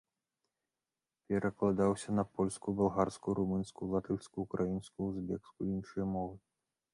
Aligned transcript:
Перакладаўся 1.33 2.09
на 2.19 2.23
польскую, 2.37 2.73
балгарскую, 2.79 3.33
румынскую, 3.41 3.85
латышскую, 3.97 4.41
украінскую, 4.49 5.01
узбекскую 5.11 5.63
і 5.69 5.71
іншыя 5.77 6.05
мовы. 6.17 6.35